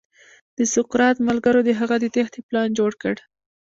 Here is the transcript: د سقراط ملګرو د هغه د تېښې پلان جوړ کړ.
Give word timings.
د 0.57 0.59
سقراط 0.73 1.17
ملګرو 1.27 1.61
د 1.67 1.69
هغه 1.79 1.95
د 1.99 2.05
تېښې 2.13 2.41
پلان 2.47 2.69
جوړ 2.79 2.91
کړ. 3.01 3.15